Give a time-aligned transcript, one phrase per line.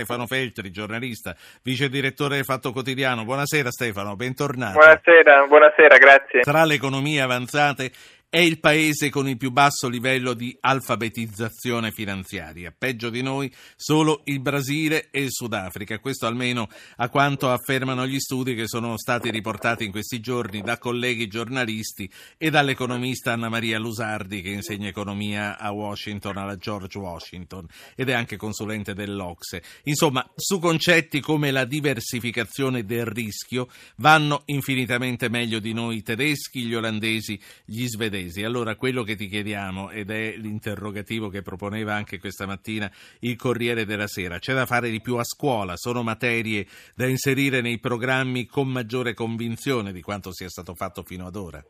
[0.00, 3.24] Stefano Feltri, giornalista, vice direttore del Fatto Quotidiano.
[3.24, 4.78] Buonasera Stefano, bentornato.
[4.78, 6.40] Buonasera, buonasera, grazie.
[6.40, 7.90] Tra le economie avanzate
[8.30, 12.72] è il paese con il più basso livello di alfabetizzazione finanziaria.
[12.76, 15.98] Peggio di noi solo il Brasile e il Sudafrica.
[15.98, 16.68] Questo almeno
[16.98, 22.08] a quanto affermano gli studi che sono stati riportati in questi giorni da colleghi giornalisti
[22.38, 27.66] e dall'economista Anna Maria Lusardi che insegna economia a Washington, alla George Washington
[27.96, 29.60] ed è anche consulente dell'Ocse.
[29.84, 36.62] Insomma, su concetti come la diversificazione del rischio vanno infinitamente meglio di noi i tedeschi,
[36.62, 38.44] gli olandesi, gli svedesi inglesi.
[38.44, 43.84] Allora quello che ti chiediamo, ed è l'interrogativo che proponeva anche questa mattina il Corriere
[43.84, 45.76] della Sera, c'è da fare di più a scuola?
[45.76, 51.26] Sono materie da inserire nei programmi con maggiore convinzione di quanto sia stato fatto fino
[51.26, 51.62] ad ora?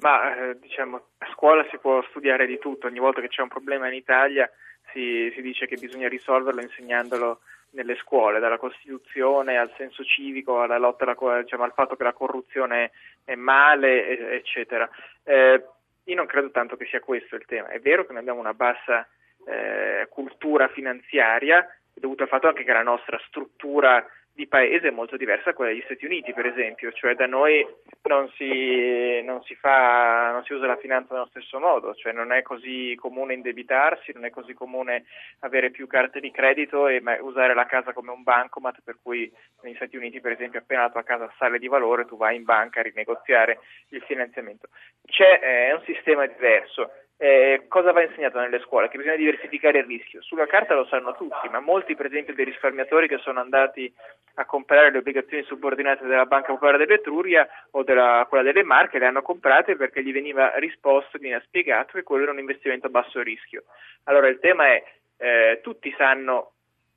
[0.00, 3.48] Ma eh, diciamo, a scuola si può studiare di tutto, ogni volta che c'è un
[3.48, 4.50] problema in Italia
[4.92, 7.40] si, si dice che bisogna risolverlo insegnandolo
[7.70, 12.12] nelle scuole, dalla Costituzione al senso civico, alla lotta alla, diciamo, al fatto che la
[12.12, 12.90] corruzione
[13.24, 14.88] è male, eccetera.
[15.24, 15.64] Eh,
[16.04, 17.68] io non credo tanto che sia questo il tema.
[17.68, 19.06] È vero che noi abbiamo una bassa
[19.46, 25.16] eh, cultura finanziaria, dovuta al fatto anche che la nostra struttura di paese è molto
[25.16, 27.66] diversa da quella degli Stati Uniti, per esempio, cioè da noi
[28.02, 32.32] non si, non si, fa, non si usa la finanza nello stesso modo, cioè non
[32.32, 35.04] è così comune indebitarsi, non è così comune
[35.40, 39.30] avere più carte di credito e usare la casa come un bancomat, per cui
[39.62, 42.44] negli Stati Uniti, per esempio, appena la tua casa sale di valore, tu vai in
[42.44, 44.68] banca a rinegoziare il finanziamento.
[45.04, 46.90] C'è eh, un sistema diverso
[47.22, 48.88] eh, cosa va insegnato nelle scuole?
[48.88, 50.22] Che bisogna diversificare il rischio.
[50.22, 53.92] Sulla carta lo sanno tutti, ma molti, per esempio, dei risparmiatori che sono andati
[54.36, 59.04] a comprare le obbligazioni subordinate della Banca Popolare dell'Etruria o della, quella delle Marche le
[59.04, 62.90] hanno comprate perché gli veniva risposto, gli veniva spiegato che quello era un investimento a
[62.90, 63.64] basso rischio.
[64.04, 64.82] Allora il tema è,
[65.18, 66.52] eh, tutti sanno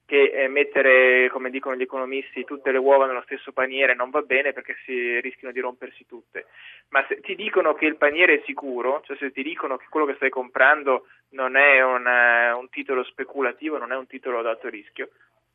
[0.06, 4.22] che eh, mettere, come dicono gli economisti, tutte le uova nello stesso paniere non va
[4.22, 6.48] bene perché si rischiano di rompersi tutte.
[6.90, 10.06] Ma se ti dicono che il paniere è sicuro, cioè se ti dicono che quello
[10.06, 14.46] che stai comprando non è una, eh, un titolo speculativo, non è un titolo ad
[14.46, 15.10] alto rischio,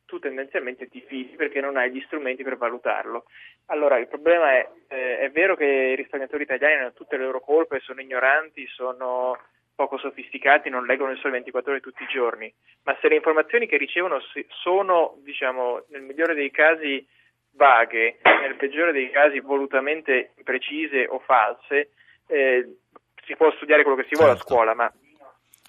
[0.05, 3.25] tu tendenzialmente ti fidi perché non hai gli strumenti per valutarlo.
[3.67, 7.39] Allora il problema è, eh, è vero che i risparmiatori italiani hanno tutte le loro
[7.39, 9.37] colpe, sono ignoranti, sono
[9.79, 12.53] poco sofisticati non leggono il sole 24 ore tutti i giorni,
[12.83, 14.19] ma se le informazioni che ricevono
[14.61, 17.07] sono, diciamo, nel migliore dei casi
[17.51, 21.91] vaghe, nel peggiore dei casi volutamente imprecise o false,
[22.27, 22.75] eh,
[23.23, 24.51] si può studiare quello che si vuole a certo.
[24.51, 24.91] scuola, ma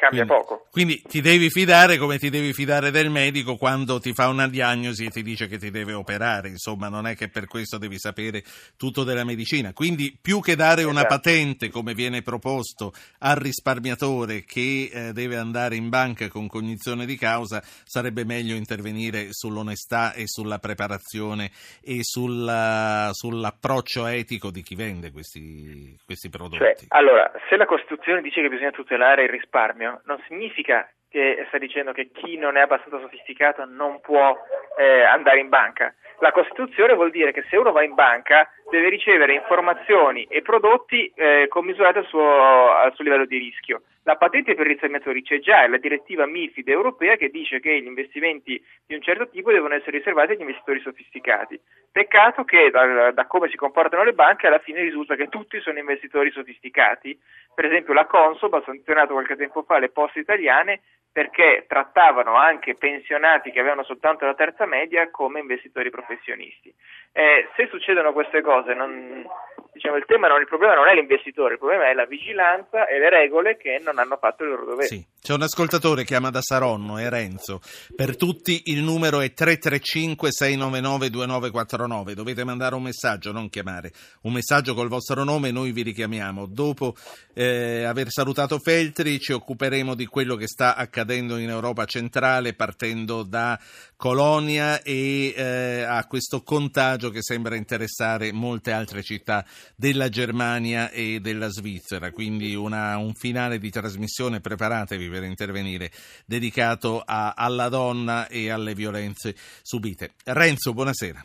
[0.01, 0.67] cambia quindi, poco.
[0.71, 5.05] Quindi ti devi fidare come ti devi fidare del medico quando ti fa una diagnosi
[5.05, 8.43] e ti dice che ti deve operare, insomma non è che per questo devi sapere
[8.77, 9.73] tutto della medicina.
[9.73, 11.15] Quindi più che dare una esatto.
[11.15, 17.17] patente come viene proposto al risparmiatore che eh, deve andare in banca con cognizione di
[17.17, 21.51] causa, sarebbe meglio intervenire sull'onestà e sulla preparazione
[21.83, 26.59] e sulla, sull'approccio etico di chi vende questi, questi prodotti.
[26.59, 31.59] Cioè, allora, se la Costituzione dice che bisogna tutelare il risparmio, non significa che sta
[31.59, 34.37] dicendo che chi non è abbastanza sofisticato non può
[34.79, 35.93] eh, andare in banca.
[36.21, 41.11] La Costituzione vuol dire che se uno va in banca deve ricevere informazioni e prodotti
[41.15, 43.83] eh, commisurati al suo, al suo livello di rischio.
[44.05, 47.81] La patente per i risparmiatori c'è già, è la direttiva MIFID europea che dice che
[47.81, 51.61] gli investimenti di un certo tipo devono essere riservati agli investitori sofisticati.
[51.93, 55.79] Peccato che da, da come si comportano le banche alla fine risulta che tutti sono
[55.79, 57.19] investitori sofisticati.
[57.61, 60.81] Per esempio la Consob ha sanzionato qualche tempo fa le poste italiane
[61.13, 66.75] perché trattavano anche pensionati che avevano soltanto la terza media come investitori professionisti.
[67.13, 69.27] Eh, se succedono queste cose, non,
[69.73, 72.99] diciamo, il, tema non, il problema non è l'investitore, il problema è la vigilanza e
[72.99, 74.87] le regole che non hanno fatto il loro dovere.
[74.87, 75.05] Sì.
[75.23, 77.61] C'è un ascoltatore che chiama da Saronno, è Renzo.
[77.95, 82.13] Per tutti il numero è 335-699-2949.
[82.13, 83.93] Dovete mandare un messaggio, non chiamare.
[84.23, 86.47] Un messaggio col vostro nome e noi vi richiamiamo.
[86.47, 86.95] Dopo
[87.35, 93.23] eh, aver salutato Feltri ci occuperemo di quello che sta accadendo in Europa centrale partendo
[93.23, 93.61] da
[93.97, 99.45] Colonia e eh, a questo contagio che sembra interessare molte altre città
[99.77, 102.11] della Germania e della Svizzera.
[102.11, 105.91] Quindi una, un finale di trasmissione, preparatevi per intervenire,
[106.27, 110.11] dedicato a, alla donna e alle violenze subite.
[110.25, 111.21] Renzo, buonasera.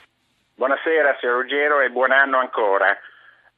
[0.55, 2.97] Buonasera, signor Ruggero, e buon anno ancora.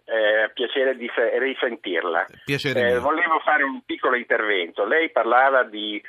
[0.04, 2.26] Eh, piacere di se- risentirla.
[2.46, 4.86] Piacere eh, volevo fare un piccolo intervento.
[4.86, 6.02] Lei parlava di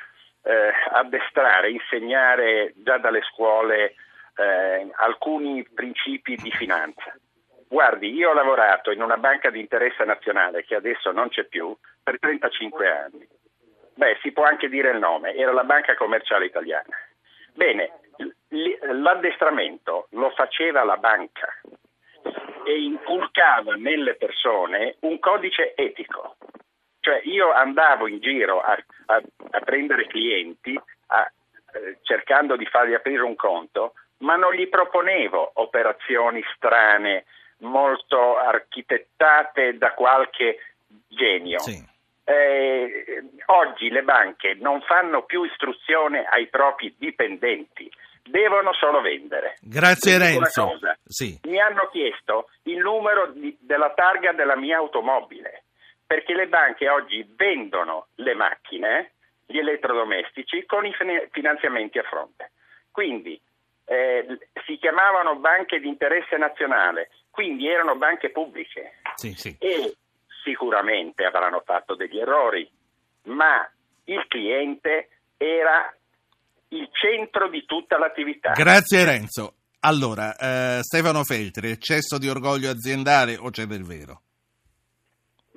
[0.43, 3.95] eh, addestrare, insegnare già dalle scuole
[4.37, 7.13] eh, alcuni principi di finanza.
[7.69, 11.77] Guardi, io ho lavorato in una banca di interesse nazionale che adesso non c'è più
[12.03, 13.29] per 35 anni.
[13.95, 16.97] Beh, si può anche dire il nome, era la Banca Commerciale Italiana.
[17.53, 17.99] Bene,
[18.49, 21.53] l'addestramento lo faceva la banca
[22.65, 26.37] e inculcava nelle persone un codice etico.
[27.01, 30.79] Cioè io andavo in giro a, a, a prendere clienti
[31.09, 31.31] a,
[31.73, 37.25] eh, cercando di fargli aprire un conto, ma non gli proponevo operazioni strane,
[37.59, 40.59] molto architettate da qualche
[41.09, 41.59] genio.
[41.59, 41.97] Sì.
[42.25, 47.91] Eh, oggi le banche non fanno più istruzione ai propri dipendenti,
[48.23, 49.57] devono solo vendere.
[49.61, 50.79] Grazie Quindi Renzo.
[51.07, 51.41] Sì.
[51.45, 55.65] Mi hanno chiesto il numero di, della targa della mia automobile,
[56.07, 59.13] perché le banche oggi vendono le macchine,
[59.47, 60.95] gli elettrodomestici, con i
[61.31, 62.53] finanziamenti a fronte.
[62.91, 63.41] Quindi
[63.89, 69.01] eh, si chiamavano banche di interesse nazionale, quindi erano banche pubbliche.
[69.15, 69.57] Sì, sì.
[69.59, 69.97] E
[70.45, 72.71] sicuramente avranno fatto degli errori,
[73.25, 73.69] ma
[74.05, 75.09] il cliente
[75.39, 75.95] era
[76.69, 78.53] il centro di tutta l'attività.
[78.53, 79.55] Grazie Renzo.
[79.81, 84.23] Allora, eh, Stefano Feltri, eccesso di orgoglio aziendale o c'è del vero?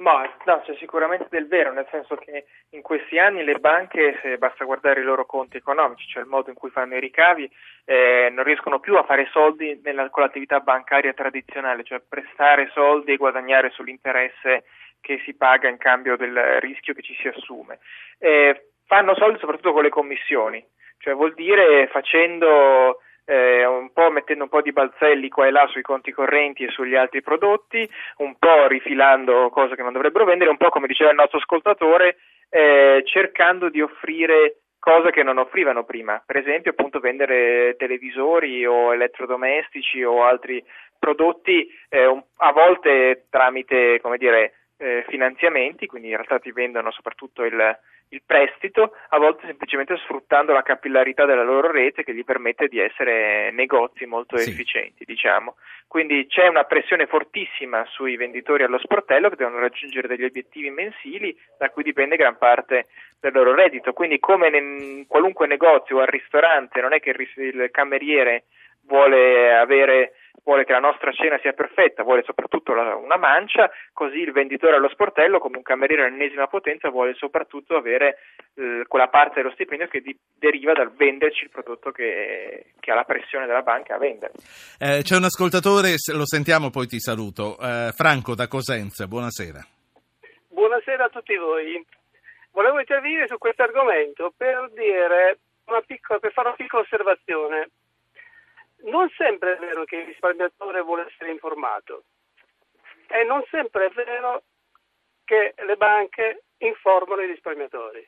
[0.01, 4.39] Ma no, c'è sicuramente del vero, nel senso che in questi anni le banche, se
[4.39, 7.49] basta guardare i loro conti economici, cioè il modo in cui fanno i ricavi,
[7.85, 13.11] eh, non riescono più a fare soldi nella, con l'attività bancaria tradizionale, cioè prestare soldi
[13.11, 14.63] e guadagnare sull'interesse
[15.01, 17.77] che si paga in cambio del rischio che ci si assume.
[18.17, 20.65] Eh, fanno soldi soprattutto con le commissioni,
[20.97, 25.65] cioè vuol dire facendo eh, un po' mettendo un po' di balzelli qua e là
[25.67, 30.49] sui conti correnti e sugli altri prodotti, un po' rifilando cose che non dovrebbero vendere,
[30.49, 32.17] un po' come diceva il nostro ascoltatore,
[32.49, 38.93] eh, cercando di offrire cose che non offrivano prima, per esempio appunto vendere televisori o
[38.93, 40.61] elettrodomestici o altri
[40.99, 47.43] prodotti eh, a volte tramite come dire, eh, finanziamenti, quindi in realtà ti vendono soprattutto
[47.43, 47.77] il,
[48.09, 52.79] il prestito, a volte semplicemente sfruttando la capillarità della loro rete che gli permette di
[52.79, 54.49] essere negozi molto sì.
[54.49, 55.55] efficienti, diciamo.
[55.87, 61.37] Quindi c'è una pressione fortissima sui venditori allo sportello che devono raggiungere degli obiettivi mensili
[61.59, 62.87] da cui dipende gran parte
[63.19, 63.93] del loro reddito.
[63.93, 68.45] Quindi come in qualunque negozio o al ristorante non è che il cameriere
[68.87, 70.13] vuole avere
[70.43, 74.75] vuole che la nostra cena sia perfetta, vuole soprattutto la, una mancia, così il venditore
[74.75, 78.17] allo sportello, come un cameriere all'ennesima potenza, vuole soprattutto avere
[78.55, 82.95] eh, quella parte dello stipendio che di, deriva dal venderci il prodotto che, che, ha
[82.95, 84.33] la pressione della banca a vendere.
[84.79, 87.57] Eh, c'è un ascoltatore, lo sentiamo poi ti saluto.
[87.59, 89.59] Eh, Franco da Cosenza, buonasera.
[90.47, 91.83] Buonasera a tutti voi.
[92.51, 94.69] Volevo intervenire su questo argomento per,
[95.85, 97.69] piccola, per fare una piccola osservazione
[98.83, 102.03] non sempre è vero che il risparmiatore vuole essere informato
[103.07, 104.43] e non sempre è vero
[105.23, 108.07] che le banche informano i risparmiatori.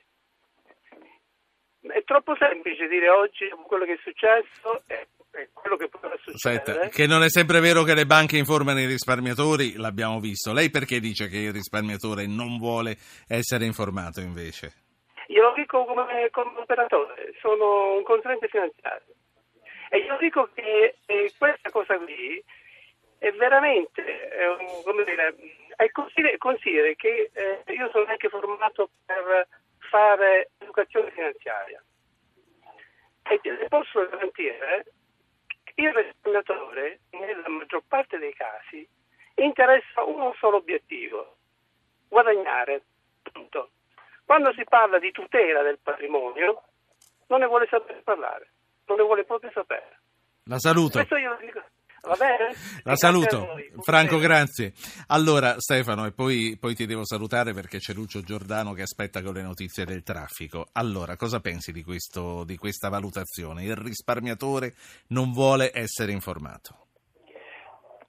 [1.81, 6.71] È troppo semplice dire oggi quello che è successo e quello che potrà succedere.
[6.71, 10.53] Aspetta, che non è sempre vero che le banche informano i risparmiatori, l'abbiamo visto.
[10.53, 12.95] Lei perché dice che il risparmiatore non vuole
[13.27, 14.71] essere informato invece?
[15.27, 19.15] Io lo dico come, come operatore, sono un consulente finanziario
[19.94, 22.44] e io dico che eh, questa cosa qui
[23.19, 25.36] è veramente, eh, come dire,
[25.75, 29.48] è consideri, consideri che eh, io sono anche formato per
[29.92, 31.80] fare educazione finanziaria
[33.22, 34.86] e posso garantire
[35.63, 38.88] che il risparmiatore, nella maggior parte dei casi,
[39.35, 41.35] interessa un solo obiettivo,
[42.07, 42.81] guadagnare.
[43.31, 43.69] Punto.
[44.26, 46.64] Quando si parla di tutela del patrimonio,
[47.28, 48.54] non ne vuole sapere parlare
[48.85, 49.72] non le vuole proprio sapere.
[50.45, 51.00] La saluto.
[52.83, 53.56] La saluto.
[53.81, 54.73] Franco, grazie.
[55.07, 59.35] Allora, Stefano, e poi, poi, ti devo salutare perché c'è Lucio Giordano che aspetta con
[59.35, 60.66] le notizie del traffico.
[60.73, 63.64] Allora, cosa pensi di, questo, di questa valutazione?
[63.64, 64.73] Il risparmiatore
[65.09, 66.88] non vuole essere informato.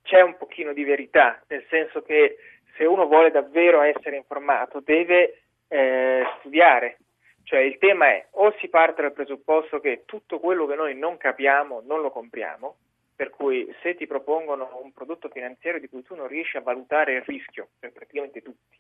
[0.03, 2.37] C'è un pochino di verità, nel senso che
[2.77, 6.99] se uno vuole davvero essere informato deve eh, studiare,
[7.45, 11.17] cioè il tema è o si parte dal presupposto che tutto quello che noi non
[11.17, 12.77] capiamo non lo compriamo,
[13.15, 17.15] per cui se ti propongono un prodotto finanziario di cui tu non riesci a valutare
[17.15, 18.77] il rischio, per praticamente tutti,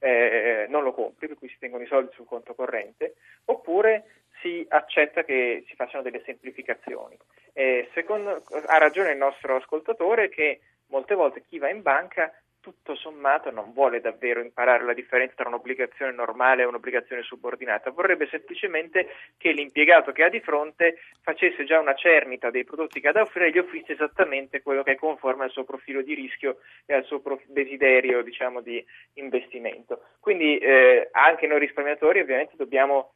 [0.00, 3.14] eh, non lo compri, per cui si tengono i soldi sul conto corrente,
[3.46, 4.04] oppure
[4.40, 7.16] si accetta che si facciano delle semplificazioni.
[7.52, 12.94] Eh, secondo, ha ragione il nostro ascoltatore che molte volte chi va in banca tutto
[12.94, 19.08] sommato non vuole davvero imparare la differenza tra un'obbligazione normale e un'obbligazione subordinata, vorrebbe semplicemente
[19.36, 23.22] che l'impiegato che ha di fronte facesse già una cernita dei prodotti che ha da
[23.22, 26.94] offrire e gli offrisse esattamente quello che è conforme al suo profilo di rischio e
[26.94, 30.02] al suo prof- desiderio diciamo, di investimento.
[30.20, 33.14] Quindi eh, anche noi risparmiatori ovviamente dobbiamo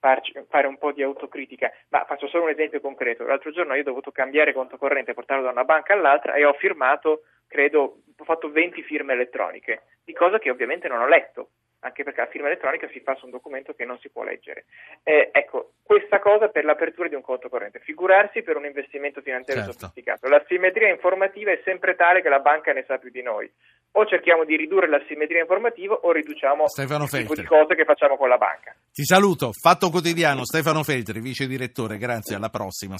[0.00, 3.24] farci, fare un po' di autocritica, ma faccio solo un esempio concreto.
[3.24, 6.54] L'altro giorno io ho dovuto cambiare conto corrente, portarlo da una banca all'altra e ho
[6.54, 11.50] firmato, credo, ho fatto 20 firme elettroniche, di cosa che ovviamente non ho letto
[11.80, 14.64] anche perché la firma elettronica si fa su un documento che non si può leggere.
[15.02, 19.64] Eh, ecco, questa cosa per l'apertura di un conto corrente, figurarsi per un investimento finanziario
[19.64, 19.78] certo.
[19.78, 20.28] sofisticato.
[20.28, 23.50] La simmetria informativa è sempre tale che la banca ne sa più di noi.
[23.92, 27.84] O cerchiamo di ridurre la simmetria informativa o riduciamo Stefano il tipo di cose che
[27.84, 28.72] facciamo con la banca.
[28.92, 32.96] Ti saluto, Fatto Quotidiano, Stefano Feltri, vice direttore, grazie, alla prossima.